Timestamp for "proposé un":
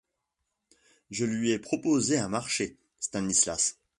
1.59-2.27